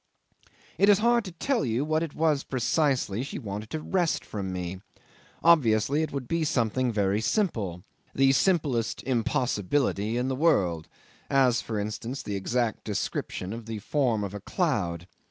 [0.79, 4.51] 'It is hard to tell you what it was precisely she wanted to wrest from
[4.51, 4.81] me.
[5.43, 7.83] Obviously it would be something very simple
[8.15, 10.87] the simplest impossibility in the world;
[11.29, 15.05] as, for instance, the exact description of the form of a cloud.